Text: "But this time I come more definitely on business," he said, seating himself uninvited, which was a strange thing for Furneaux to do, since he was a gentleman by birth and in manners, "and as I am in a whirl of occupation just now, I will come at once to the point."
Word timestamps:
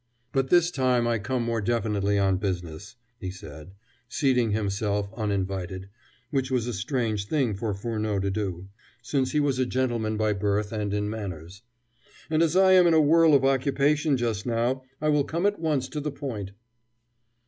"But 0.31 0.49
this 0.49 0.71
time 0.71 1.07
I 1.07 1.19
come 1.19 1.43
more 1.43 1.61
definitely 1.61 2.17
on 2.17 2.37
business," 2.37 2.95
he 3.19 3.29
said, 3.29 3.75
seating 4.09 4.49
himself 4.49 5.11
uninvited, 5.15 5.89
which 6.31 6.49
was 6.49 6.65
a 6.65 6.73
strange 6.73 7.27
thing 7.27 7.53
for 7.53 7.71
Furneaux 7.75 8.19
to 8.21 8.31
do, 8.31 8.67
since 9.03 9.33
he 9.33 9.39
was 9.39 9.59
a 9.59 9.65
gentleman 9.67 10.17
by 10.17 10.33
birth 10.33 10.71
and 10.71 10.91
in 10.91 11.07
manners, 11.07 11.61
"and 12.31 12.41
as 12.41 12.55
I 12.55 12.71
am 12.71 12.87
in 12.87 12.95
a 12.95 12.99
whirl 12.99 13.35
of 13.35 13.45
occupation 13.45 14.17
just 14.17 14.43
now, 14.43 14.83
I 14.99 15.09
will 15.09 15.23
come 15.23 15.45
at 15.45 15.59
once 15.59 15.87
to 15.89 15.99
the 15.99 16.09
point." 16.11 16.53